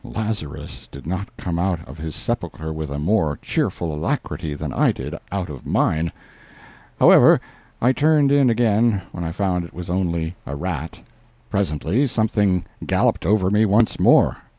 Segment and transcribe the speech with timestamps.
[0.03, 4.91] Lazarus did not come out of his sepulchre with a more cheerful alacrity than I
[4.91, 6.11] did out of mine.
[6.99, 7.39] However,
[7.79, 10.99] I turned in again when I found it was only a rat.
[11.51, 14.37] Presently something galloped over me once more.